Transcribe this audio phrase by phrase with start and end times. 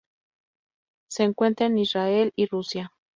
[1.11, 2.91] Se encuentra en Israel y Rusia.